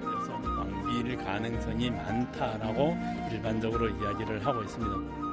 그래서 0.00 0.32
왕비일 0.58 1.16
가능성이 1.24 1.90
많다라고 1.90 2.96
일반적으로 3.32 3.88
이야기를 3.88 4.46
하고 4.46 4.62
있습니다. 4.62 5.31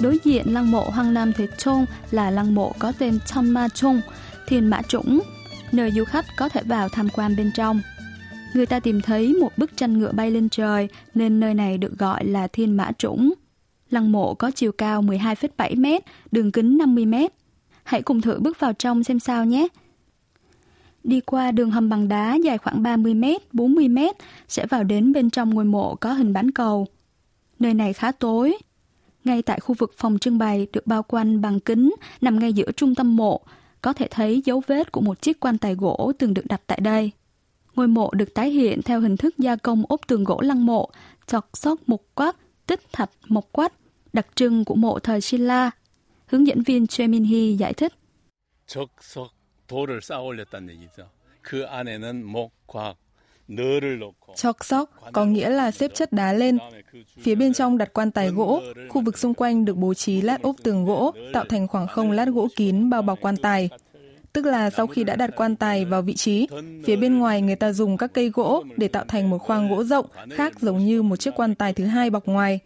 Đối 0.00 0.18
diện 0.24 0.54
lăng 0.54 0.70
mộ 0.70 0.82
Hoàng 0.90 1.14
Nam 1.14 1.32
Thế 1.32 1.48
Trung 1.58 1.86
là 2.10 2.30
lăng 2.30 2.54
mộ 2.54 2.72
có 2.78 2.92
tên 2.98 3.18
Chon 3.26 3.50
Ma 3.50 3.68
Trung, 3.68 4.00
Thiên 4.46 4.66
Mã 4.66 4.82
Trũng, 4.82 5.20
nơi 5.72 5.90
du 5.90 6.04
khách 6.04 6.24
có 6.36 6.48
thể 6.48 6.62
vào 6.62 6.88
tham 6.88 7.08
quan 7.08 7.36
bên 7.36 7.50
trong. 7.54 7.80
Người 8.54 8.66
ta 8.66 8.80
tìm 8.80 9.00
thấy 9.00 9.34
một 9.40 9.58
bức 9.58 9.76
tranh 9.76 9.98
ngựa 9.98 10.12
bay 10.12 10.30
lên 10.30 10.48
trời 10.48 10.88
nên 11.14 11.40
nơi 11.40 11.54
này 11.54 11.78
được 11.78 11.98
gọi 11.98 12.24
là 12.24 12.46
Thiên 12.46 12.76
Mã 12.76 12.92
Trũng. 12.98 13.32
Lăng 13.90 14.12
mộ 14.12 14.34
có 14.34 14.50
chiều 14.50 14.72
cao 14.72 15.02
12,7 15.02 15.76
m, 15.76 16.02
đường 16.32 16.52
kính 16.52 16.78
50 16.78 17.06
m. 17.06 17.14
Hãy 17.84 18.02
cùng 18.02 18.20
thử 18.20 18.38
bước 18.40 18.60
vào 18.60 18.72
trong 18.72 19.04
xem 19.04 19.18
sao 19.18 19.44
nhé. 19.44 19.68
Đi 21.04 21.20
qua 21.20 21.50
đường 21.50 21.70
hầm 21.70 21.88
bằng 21.88 22.08
đá 22.08 22.34
dài 22.34 22.58
khoảng 22.58 22.82
30 22.82 23.14
m, 23.14 23.24
40 23.52 23.88
m 23.88 23.98
sẽ 24.48 24.66
vào 24.66 24.84
đến 24.84 25.12
bên 25.12 25.30
trong 25.30 25.54
ngôi 25.54 25.64
mộ 25.64 25.94
có 25.94 26.12
hình 26.12 26.32
bán 26.32 26.50
cầu. 26.50 26.86
Nơi 27.58 27.74
này 27.74 27.92
khá 27.92 28.12
tối, 28.12 28.58
ngay 29.25 29.41
tại 29.41 29.59
khu 29.59 29.75
vực 29.77 29.93
phòng 29.97 30.19
trưng 30.19 30.37
bày 30.37 30.67
được 30.73 30.87
bao 30.87 31.03
quanh 31.03 31.41
bằng 31.41 31.59
kính 31.59 31.95
nằm 32.21 32.39
ngay 32.39 32.53
giữa 32.53 32.71
trung 32.71 32.95
tâm 32.95 33.15
mộ, 33.15 33.41
có 33.81 33.93
thể 33.93 34.07
thấy 34.11 34.41
dấu 34.45 34.61
vết 34.67 34.91
của 34.91 35.01
một 35.01 35.21
chiếc 35.21 35.39
quan 35.39 35.57
tài 35.57 35.75
gỗ 35.75 36.11
từng 36.19 36.33
được 36.33 36.47
đặt 36.47 36.61
tại 36.67 36.79
đây. 36.81 37.11
Ngôi 37.75 37.87
mộ 37.87 38.11
được 38.11 38.33
tái 38.33 38.49
hiện 38.49 38.81
theo 38.81 38.99
hình 39.01 39.17
thức 39.17 39.37
gia 39.37 39.55
công 39.55 39.83
ốp 39.89 40.07
tường 40.07 40.23
gỗ 40.23 40.41
lăng 40.41 40.65
mộ, 40.65 40.89
chọc 41.27 41.49
sóc 41.53 41.79
mục 41.87 42.07
quát, 42.15 42.35
tích 42.67 42.81
thạch 42.93 43.09
mộc 43.27 43.45
quát, 43.51 43.73
đặc 44.13 44.27
trưng 44.35 44.65
của 44.65 44.75
mộ 44.75 44.99
thời 44.99 45.21
Silla. 45.21 45.71
Hướng 46.25 46.47
dẫn 46.47 46.61
viên 46.61 46.87
Choi 46.87 47.07
Min 47.07 47.23
Hee 47.23 47.51
giải 47.51 47.73
thích. 47.73 47.93
적석 48.67 49.33
돌을 49.67 50.01
쌓아 50.01 50.21
올렸다는 50.21 50.73
얘기죠. 50.75 51.09
그 51.41 51.65
안에는 51.67 52.25
목, 52.25 52.51
곽, 52.67 52.95
너를 53.49 53.99
넣고 53.99 54.33
Chọc 54.35 54.65
sóc 54.65 54.89
có 55.13 55.25
nghĩa 55.25 55.49
là 55.49 55.71
xếp 55.71 55.91
chất 55.93 56.11
đá 56.13 56.33
lên. 56.33 56.57
그다음에 56.57 56.81
그 56.91 57.03
주변을 57.05 57.23
Phía 57.23 57.35
bên 57.35 57.53
trong 57.53 57.77
đặt 57.77 57.93
quan 57.93 58.11
tài 58.11 58.29
gỗ, 58.29 58.61
khu 58.89 59.01
vực 59.01 59.17
xung 59.17 59.33
quanh 59.33 59.65
được 59.65 59.77
bố 59.77 59.93
trí 59.93 60.21
lát 60.21 60.41
ốp 60.41 60.55
tường 60.63 60.85
gỗ, 60.85 61.13
tạo 61.33 61.45
thành 61.49 61.67
khoảng 61.67 61.87
không 61.87 62.11
lát 62.11 62.27
gỗ 62.27 62.47
kín 62.55 62.89
bao 62.89 63.01
bọc 63.01 63.21
quan 63.21 63.37
tài. 63.37 63.69
tức 64.33 64.45
là 64.45 64.69
sau 64.69 64.87
khi 64.87 65.03
đã 65.03 65.15
đặt 65.15 65.29
quan 65.35 65.55
tài 65.55 65.85
vào 65.85 66.01
vị 66.01 66.13
trí, 66.13 66.47
phía 66.85 66.95
bên 66.95 67.19
ngoài 67.19 67.41
người 67.41 67.55
ta 67.55 67.73
dùng 67.73 67.97
các 67.97 68.13
cây 68.13 68.29
gỗ 68.29 68.63
để 68.77 68.87
tạo 68.87 69.05
thành 69.07 69.29
một 69.29 69.37
khoang 69.37 69.69
gỗ 69.69 69.83
rộng, 69.83 70.05
khác 70.31 70.59
giống 70.59 70.77
như 70.85 71.01
một 71.01 71.15
chiếc 71.15 71.31
quan 71.35 71.55
tài 71.55 71.73
thứ 71.73 71.85
hai 71.85 72.09
bọc 72.09 72.25
ngoài. 72.25 72.59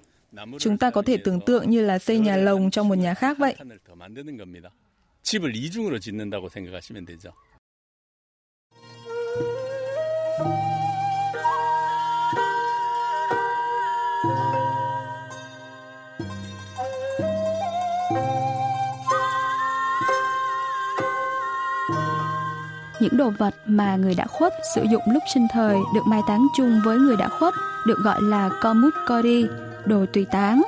Chúng 0.59 0.77
ta 0.77 0.89
có 0.89 1.01
thể 1.01 1.17
tưởng 1.17 1.39
tượng 1.39 1.69
như 1.69 1.81
là 1.81 1.99
xây 1.99 2.19
nhà 2.19 2.37
lồng 2.37 2.71
trong 2.71 2.87
một 2.87 2.97
nhà 2.97 3.13
khác 3.13 3.37
vậy. 3.37 3.55
집을 5.25 5.55
이중으로 5.55 5.99
짓는다고 5.99 6.49
생각하시면 6.49 7.05
되죠. 7.05 7.33
Những 23.00 23.16
đồ 23.16 23.32
vật 23.38 23.54
mà 23.66 23.96
người 23.96 24.14
đã 24.14 24.26
khuất 24.26 24.52
sử 24.74 24.82
dụng 24.82 25.02
lúc 25.06 25.22
sinh 25.34 25.46
thời 25.52 25.76
được 25.94 26.06
mai 26.06 26.20
táng 26.28 26.46
chung 26.56 26.80
với 26.84 26.98
người 26.98 27.16
đã 27.16 27.28
khuất 27.28 27.54
được 27.86 27.98
gọi 28.04 28.22
là 28.22 28.50
komut 28.62 28.94
kori, 29.08 29.46
đồ 29.84 30.06
tùy 30.12 30.26
táng. 30.30 30.62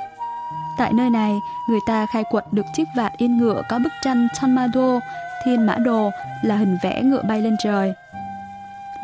Tại 0.77 0.93
nơi 0.93 1.09
này, 1.09 1.39
người 1.69 1.79
ta 1.87 2.05
khai 2.05 2.23
quật 2.29 2.45
được 2.51 2.65
chiếc 2.73 2.83
vạt 2.95 3.11
in 3.17 3.37
ngựa 3.37 3.61
có 3.69 3.79
bức 3.79 3.91
tranh 4.03 4.27
Tanmado, 4.41 4.99
thiên 5.45 5.65
mã 5.65 5.75
đồ 5.75 6.09
là 6.43 6.55
hình 6.55 6.77
vẽ 6.83 7.01
ngựa 7.03 7.21
bay 7.21 7.41
lên 7.41 7.55
trời. 7.63 7.93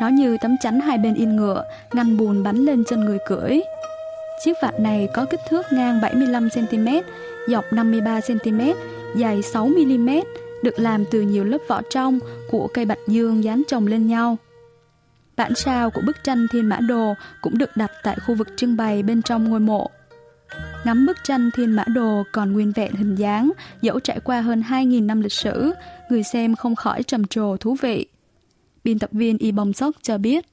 Nó 0.00 0.08
như 0.08 0.36
tấm 0.40 0.56
chắn 0.60 0.80
hai 0.80 0.98
bên 0.98 1.14
yên 1.14 1.36
ngựa, 1.36 1.64
ngăn 1.92 2.16
bùn 2.16 2.42
bắn 2.42 2.56
lên 2.56 2.84
chân 2.84 3.00
người 3.00 3.18
cưỡi. 3.26 3.60
Chiếc 4.44 4.52
vạt 4.62 4.80
này 4.80 5.08
có 5.14 5.24
kích 5.24 5.40
thước 5.48 5.66
ngang 5.72 6.00
75cm, 6.00 7.02
dọc 7.48 7.64
53cm, 7.70 8.74
dài 9.16 9.40
6mm, 9.40 10.22
được 10.62 10.78
làm 10.78 11.04
từ 11.10 11.20
nhiều 11.20 11.44
lớp 11.44 11.58
vỏ 11.68 11.82
trong 11.90 12.18
của 12.50 12.68
cây 12.74 12.84
bạch 12.84 12.98
dương 13.06 13.44
dán 13.44 13.62
chồng 13.68 13.86
lên 13.86 14.06
nhau. 14.06 14.36
Bản 15.36 15.54
sao 15.54 15.90
của 15.90 16.00
bức 16.06 16.16
tranh 16.24 16.46
Thiên 16.52 16.66
Mã 16.66 16.78
Đồ 16.80 17.14
cũng 17.40 17.58
được 17.58 17.76
đặt 17.76 17.90
tại 18.02 18.16
khu 18.26 18.34
vực 18.34 18.48
trưng 18.56 18.76
bày 18.76 19.02
bên 19.02 19.22
trong 19.22 19.50
ngôi 19.50 19.60
mộ. 19.60 19.90
Ngắm 20.84 21.06
bức 21.06 21.16
tranh 21.24 21.50
Thiên 21.56 21.72
Mã 21.72 21.84
Đồ 21.84 22.22
còn 22.32 22.52
nguyên 22.52 22.72
vẹn 22.72 22.92
hình 22.94 23.14
dáng, 23.14 23.50
dẫu 23.82 24.00
trải 24.00 24.20
qua 24.20 24.40
hơn 24.40 24.62
2.000 24.68 25.06
năm 25.06 25.20
lịch 25.20 25.32
sử, 25.32 25.72
người 26.10 26.22
xem 26.22 26.56
không 26.56 26.74
khỏi 26.74 27.02
trầm 27.02 27.26
trồ 27.26 27.56
thú 27.56 27.76
vị 27.82 28.06
Biên 28.83 28.99
tập 28.99 29.09
viên 29.13 29.37
Y 29.37 29.51
Bông 29.51 29.73
Sóc 29.73 29.95
cho 30.01 30.17
biết. 30.17 30.45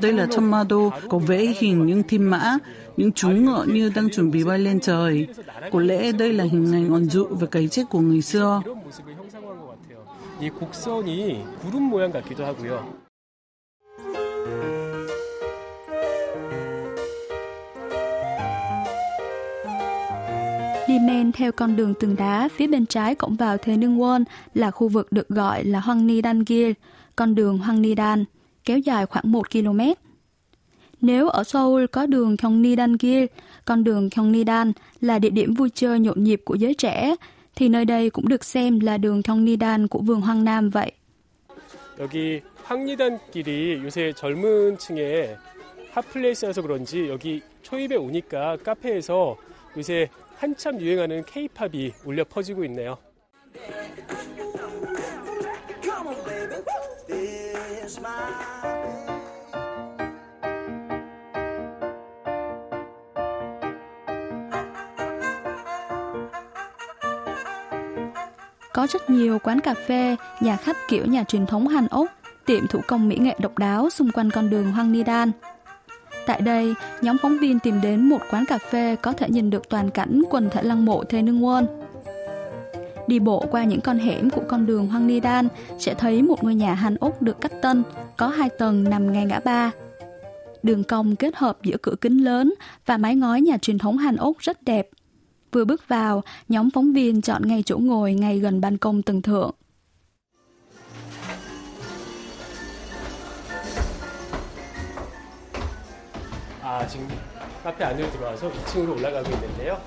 Đây 0.00 0.12
là 0.12 0.26
Chanmado 0.26 0.90
có 1.08 1.18
vẽ 1.18 1.38
hình 1.58 1.86
những 1.86 2.02
thiên 2.08 2.22
mã, 2.22 2.58
những 2.96 3.12
chú 3.12 3.28
ngựa 3.28 3.64
như 3.68 3.92
đang 3.94 4.08
chuẩn 4.10 4.30
bị 4.30 4.44
bay 4.44 4.58
lên 4.58 4.80
trời. 4.80 5.28
Có 5.72 5.80
lẽ 5.80 6.12
đây 6.12 6.32
là 6.32 6.44
hình 6.44 6.72
ảnh 6.72 6.92
ẩn 6.92 7.04
dụ 7.04 7.24
về 7.24 7.46
cái 7.50 7.68
chết 7.68 7.82
của 7.90 8.00
người 8.00 8.22
xưa. 8.22 8.62
이 10.40 10.48
곡선이 10.48 11.44
구름 11.60 11.90
모양 11.90 12.10
같기도 12.10 12.44
하고요. 12.46 13.00
Đi 20.88 20.98
men 20.98 21.32
theo 21.32 21.52
con 21.52 21.76
đường 21.76 21.94
tường 22.00 22.16
đá 22.16 22.48
phía 22.56 22.66
bên 22.66 22.86
trái 22.86 23.14
cổng 23.14 23.36
vào 23.36 23.56
Thế 23.58 23.76
Nương 23.76 23.98
Won 23.98 24.24
là 24.54 24.70
khu 24.70 24.88
vực 24.88 25.12
được 25.12 25.28
gọi 25.28 25.64
là 25.64 25.80
Hoang 25.80 26.06
Ni 26.06 26.20
Dan 26.22 26.44
Gil, 26.46 26.72
con 27.16 27.34
đường 27.34 27.58
Hoang 27.58 27.82
Ni 27.82 27.94
Dan, 27.96 28.24
kéo 28.64 28.78
dài 28.78 29.06
khoảng 29.06 29.32
1 29.32 29.50
km. 29.52 29.80
Nếu 31.00 31.28
ở 31.28 31.44
Seoul 31.44 31.84
có 31.86 32.06
đường 32.06 32.36
Gyeongni 32.36 32.76
Dan 32.76 32.96
Gil, 33.00 33.24
con 33.64 33.84
đường 33.84 34.08
Gyeongni 34.08 34.44
Dan 34.44 34.72
là 35.00 35.18
địa 35.18 35.30
điểm 35.30 35.54
vui 35.54 35.70
chơi 35.74 36.00
nhộn 36.00 36.24
nhịp 36.24 36.42
của 36.44 36.54
giới 36.54 36.74
trẻ, 36.74 37.14
thì 37.56 37.68
nơi 37.68 37.84
đây 37.84 38.10
cũng 38.10 38.28
được 38.28 38.44
xem 38.44 38.80
là 38.80 38.98
đường 38.98 39.22
Gyeongni 39.22 39.56
Dan 39.60 39.88
của 39.88 39.98
vườn 39.98 40.20
Hoang 40.20 40.44
Nam 40.44 40.70
vậy. 40.70 40.92
여기 41.98 42.40
황리단 42.64 43.18
길이 43.30 43.78
요새 43.84 44.12
젊은 44.12 44.78
층의 44.78 45.36
핫플레이스여서 45.92 46.62
그런지 46.62 47.08
여기 47.08 47.42
초입에 47.62 47.96
오니까 47.96 48.56
카페에서 48.64 49.36
요새 49.76 50.08
한참 50.36 50.80
유행하는 50.80 51.24
케이팝이 51.24 51.92
울려 52.04 52.24
퍼지고 52.24 52.64
있네요. 52.64 52.96
Có 68.72 68.86
rất 68.86 69.10
nhiều 69.10 69.38
quán 69.38 69.60
cà 69.60 69.74
phê, 69.74 70.16
nhà 70.40 70.56
khách 70.56 70.76
kiểu 70.88 71.06
nhà 71.06 71.24
truyền 71.24 71.46
thống 71.46 71.68
Hàn 71.68 71.86
Úc, 71.88 72.08
tiệm 72.46 72.66
thủ 72.66 72.80
công 72.86 73.08
mỹ 73.08 73.16
nghệ 73.20 73.36
độc 73.38 73.58
đáo 73.58 73.90
xung 73.90 74.12
quanh 74.12 74.30
con 74.30 74.50
đường 74.50 74.72
Hoang 74.72 74.92
Nidan. 74.92 75.32
Tại 76.25 76.41
đây, 76.41 76.73
nhóm 77.01 77.17
phóng 77.21 77.37
viên 77.39 77.59
tìm 77.59 77.81
đến 77.81 78.09
một 78.09 78.21
quán 78.31 78.45
cà 78.45 78.57
phê 78.57 78.95
có 78.95 79.13
thể 79.13 79.29
nhìn 79.29 79.49
được 79.49 79.69
toàn 79.69 79.91
cảnh 79.91 80.21
quần 80.29 80.49
thể 80.49 80.63
lăng 80.63 80.85
mộ 80.85 81.03
Thê 81.03 81.21
Nương 81.21 81.41
Won. 81.41 81.65
Đi 83.07 83.19
bộ 83.19 83.45
qua 83.51 83.63
những 83.63 83.81
con 83.81 83.97
hẻm 83.97 84.29
của 84.29 84.41
con 84.47 84.65
đường 84.65 84.87
Hoang 84.87 85.07
Nidan 85.07 85.47
sẽ 85.79 85.93
thấy 85.93 86.21
một 86.21 86.43
ngôi 86.43 86.55
nhà 86.55 86.73
Hàn 86.73 86.95
Úc 86.95 87.21
được 87.21 87.41
cách 87.41 87.51
tân, 87.61 87.83
có 88.17 88.27
hai 88.27 88.49
tầng 88.49 88.83
nằm 88.83 89.13
ngay 89.13 89.25
ngã 89.25 89.39
ba. 89.39 89.71
Đường 90.63 90.83
cong 90.83 91.15
kết 91.15 91.35
hợp 91.35 91.57
giữa 91.63 91.77
cửa 91.81 91.95
kính 92.01 92.17
lớn 92.17 92.53
và 92.85 92.97
mái 92.97 93.15
ngói 93.15 93.41
nhà 93.41 93.57
truyền 93.57 93.77
thống 93.77 93.97
Hàn 93.97 94.15
Úc 94.15 94.37
rất 94.39 94.63
đẹp. 94.63 94.89
Vừa 95.51 95.65
bước 95.65 95.87
vào, 95.87 96.21
nhóm 96.49 96.69
phóng 96.71 96.93
viên 96.93 97.21
chọn 97.21 97.47
ngay 97.47 97.63
chỗ 97.65 97.77
ngồi 97.77 98.13
ngay 98.13 98.39
gần 98.39 98.61
ban 98.61 98.77
công 98.77 99.01
tầng 99.01 99.21
thượng. 99.21 99.51
아, 106.84 106.86
지금 106.86 107.08
카페 107.64 107.84
안으로 107.84 108.10
들어와서 108.10 108.50
2층으로 108.50 108.96
올라가고 108.96 109.30
있는데요. 109.30 109.80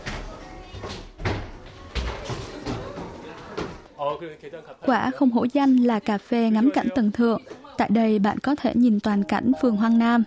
어, 3.96 4.17
그 4.17 4.38
계단 4.41 4.63
가파 4.63 4.86
Quả 4.86 5.12
không 5.12 5.32
hổ 5.32 5.46
danh 5.53 5.75
là 5.75 6.00
cà 6.00 6.17
phê 6.17 6.50
ngắm 6.50 6.70
cảnh 6.74 6.88
tầng 6.96 7.12
thượng. 7.12 7.41
Tại 7.77 7.89
đây 7.91 8.20
bạn 8.20 8.39
có 8.39 8.55
thể 8.55 8.72
nhìn 8.75 9.00
toàn 9.00 9.24
cảnh 9.24 9.51
phường 9.62 9.75
Hoang 9.75 9.98
Nam. 10.00 10.24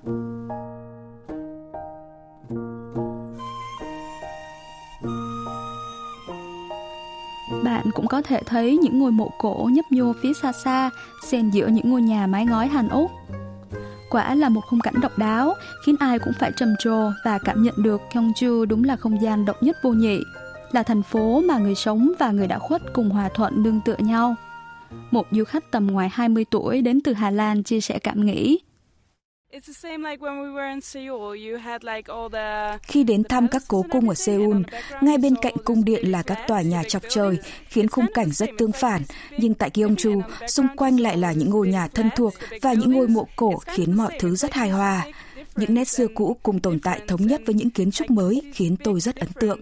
Bạn 7.65 7.91
cũng 7.95 8.07
có 8.07 8.23
thể 8.23 8.43
thấy 8.47 8.77
những 8.77 8.99
ngôi 8.99 9.11
mộ 9.11 9.31
cổ 9.39 9.69
nhấp 9.73 9.85
nhô 9.91 10.13
phía 10.23 10.33
xa 10.43 10.53
xa, 10.53 10.91
xen 11.23 11.51
giữa 11.51 11.67
những 11.67 11.91
ngôi 11.91 12.03
nhà 12.03 12.27
mái 12.27 12.45
ngói 12.45 12.67
Hàn 12.67 12.89
Úc. 12.89 13.11
Quả 14.12 14.36
là 14.36 14.50
một 14.50 14.62
khung 14.70 14.80
cảnh 14.80 15.02
độc 15.02 15.18
đáo, 15.18 15.54
khiến 15.86 15.96
ai 16.00 16.20
cũng 16.20 16.34
phải 16.40 16.52
trầm 16.56 16.76
trồ 16.80 17.12
và 17.26 17.40
cảm 17.40 17.64
nhận 17.64 17.74
được 17.78 18.02
Gyeongju 18.12 18.66
đúng 18.66 18.84
là 18.84 18.96
không 18.96 19.22
gian 19.22 19.46
độc 19.46 19.64
nhất 19.64 19.78
vô 19.84 19.92
nhị, 19.92 20.20
là 20.72 20.84
thành 20.84 21.04
phố 21.04 21.42
mà 21.42 21.58
người 21.58 21.76
sống 21.76 22.12
và 22.20 22.32
người 22.32 22.48
đã 22.48 22.60
khuất 22.60 22.82
cùng 22.94 23.10
hòa 23.10 23.30
thuận 23.34 23.64
nương 23.64 23.82
tựa 23.86 23.98
nhau. 24.00 24.36
Một 25.12 25.28
du 25.32 25.44
khách 25.44 25.72
tầm 25.72 25.88
ngoài 25.88 26.10
20 26.14 26.46
tuổi 26.50 26.82
đến 26.82 27.02
từ 27.02 27.14
Hà 27.14 27.32
Lan 27.32 27.64
chia 27.64 27.82
sẻ 27.82 28.00
cảm 28.00 28.26
nghĩ. 28.26 28.60
Khi 32.84 33.04
đến 33.04 33.24
thăm 33.24 33.48
các 33.48 33.64
cố 33.68 33.86
cung 33.92 34.10
ở 34.10 34.16
Seoul, 34.16 34.62
ngay 35.02 35.18
bên 35.18 35.36
cạnh 35.42 35.54
cung 35.66 35.86
điện 35.86 36.12
là 36.12 36.24
các 36.24 36.40
tòa 36.48 36.62
nhà 36.62 36.84
chọc 36.84 37.02
trời, 37.10 37.38
khiến 37.68 37.88
khung 37.88 38.06
cảnh 38.14 38.32
rất 38.32 38.50
tương 38.58 38.72
phản. 38.72 39.02
Nhưng 39.38 39.54
tại 39.54 39.70
Gyeongju, 39.74 40.22
xung 40.48 40.68
quanh 40.76 41.00
lại 41.00 41.18
là 41.18 41.32
những 41.32 41.50
ngôi 41.50 41.68
nhà 41.68 41.88
thân 41.88 42.10
thuộc 42.16 42.34
và 42.62 42.74
những 42.74 42.92
ngôi 42.92 43.08
mộ 43.08 43.28
cổ 43.36 43.58
khiến 43.58 43.98
mọi 43.98 44.18
thứ 44.20 44.36
rất 44.36 44.54
hài 44.54 44.70
hòa. 44.70 45.06
Những 45.56 45.74
nét 45.74 45.86
xưa 45.86 46.08
cũ 46.16 46.38
cùng 46.44 46.60
tồn 46.60 46.80
tại 46.80 47.02
thống 47.08 47.28
nhất 47.28 47.42
với 47.46 47.56
những 47.56 47.70
kiến 47.70 47.92
trúc 47.92 48.12
mới 48.12 48.42
khiến 48.54 48.76
tôi 48.84 49.00
rất 49.00 49.16
ấn 49.16 49.30
tượng. 49.34 49.60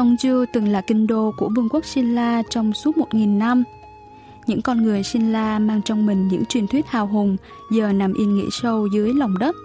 Gyeongju 0.00 0.44
từng 0.52 0.68
là 0.68 0.80
kinh 0.80 1.06
đô 1.06 1.32
của 1.36 1.48
vương 1.56 1.68
quốc 1.68 1.84
Shinla 1.84 2.42
trong 2.50 2.72
suốt 2.72 2.96
1.000 2.96 3.38
năm. 3.38 3.64
Những 4.46 4.62
con 4.62 4.82
người 4.82 5.02
Shinla 5.02 5.58
mang 5.58 5.82
trong 5.82 6.06
mình 6.06 6.28
những 6.28 6.44
truyền 6.44 6.66
thuyết 6.66 6.86
hào 6.86 7.06
hùng 7.06 7.36
giờ 7.72 7.92
nằm 7.92 8.12
yên 8.14 8.36
nghỉ 8.36 8.48
sâu 8.50 8.86
dưới 8.86 9.14
lòng 9.14 9.38
đất. 9.38 9.56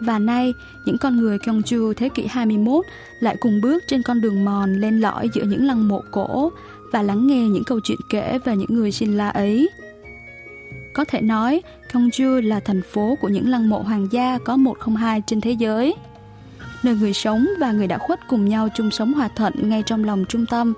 Và 0.00 0.18
nay, 0.18 0.52
những 0.86 0.98
con 0.98 1.16
người 1.16 1.38
Gyeongju 1.38 1.92
thế 1.92 2.08
kỷ 2.08 2.26
21 2.26 2.84
lại 3.20 3.36
cùng 3.40 3.60
bước 3.60 3.82
trên 3.86 4.02
con 4.02 4.20
đường 4.20 4.44
mòn 4.44 4.72
lên 4.72 5.00
lõi 5.00 5.28
giữa 5.34 5.44
những 5.44 5.66
lăng 5.66 5.88
mộ 5.88 6.02
cổ 6.10 6.50
và 6.92 7.02
lắng 7.02 7.26
nghe 7.26 7.48
những 7.48 7.64
câu 7.64 7.80
chuyện 7.80 7.98
kể 8.10 8.38
về 8.44 8.56
những 8.56 8.74
người 8.74 8.92
Shinla 8.92 9.28
ấy. 9.28 9.68
Có 10.92 11.04
thể 11.04 11.20
nói, 11.20 11.62
Gyeongju 11.92 12.40
là 12.40 12.60
thành 12.60 12.82
phố 12.82 13.18
của 13.20 13.28
những 13.28 13.48
lăng 13.48 13.68
mộ 13.68 13.78
hoàng 13.78 14.08
gia 14.10 14.38
có 14.38 14.56
102 14.56 15.22
trên 15.26 15.40
thế 15.40 15.50
giới 15.50 15.94
nơi 16.82 16.94
người 16.94 17.12
sống 17.12 17.48
và 17.58 17.72
người 17.72 17.86
đã 17.86 17.98
khuất 17.98 18.28
cùng 18.28 18.48
nhau 18.48 18.68
chung 18.74 18.90
sống 18.90 19.12
hòa 19.12 19.28
thuận 19.28 19.68
ngay 19.68 19.82
trong 19.86 20.04
lòng 20.04 20.24
trung 20.28 20.46
tâm. 20.46 20.74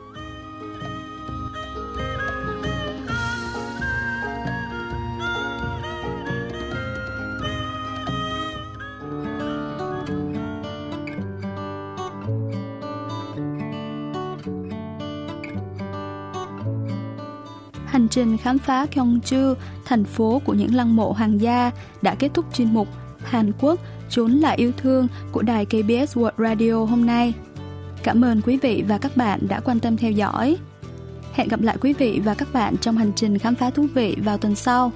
Hành 17.87 18.09
trình 18.09 18.39
khám 18.39 18.59
phá 18.59 18.87
Gyeongju, 18.95 19.55
thành 19.85 20.05
phố 20.05 20.43
của 20.45 20.55
những 20.55 20.75
lăng 20.75 20.97
mộ 20.97 21.13
hoàng 21.13 21.41
gia 21.41 21.71
đã 22.03 22.15
kết 22.15 22.31
thúc 22.35 22.45
chuyên 22.55 22.75
mục 22.75 22.89
Hàn 23.25 23.53
Quốc 23.61 23.81
trốn 24.11 24.33
lại 24.33 24.57
yêu 24.57 24.73
thương 24.77 25.09
của 25.33 25.43
đài 25.43 25.67
KBS 25.67 26.17
World 26.17 26.33
Radio 26.39 26.85
hôm 26.85 27.07
nay. 27.07 27.35
Cảm 28.03 28.25
ơn 28.25 28.43
quý 28.43 28.59
vị 28.63 28.85
và 28.89 28.99
các 28.99 29.17
bạn 29.17 29.41
đã 29.49 29.61
quan 29.61 29.81
tâm 29.81 29.97
theo 29.97 30.11
dõi. 30.11 30.57
Hẹn 31.33 31.49
gặp 31.49 31.61
lại 31.61 31.77
quý 31.81 31.93
vị 31.93 32.21
và 32.25 32.35
các 32.35 32.49
bạn 32.53 32.77
trong 32.77 32.97
hành 32.97 33.13
trình 33.17 33.39
khám 33.39 33.55
phá 33.55 33.71
thú 33.71 33.87
vị 33.95 34.17
vào 34.25 34.39
tuần 34.39 34.55
sau. 34.55 34.93